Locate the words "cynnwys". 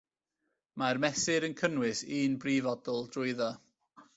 1.61-2.01